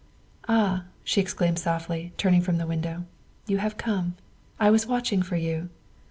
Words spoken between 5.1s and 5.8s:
for you.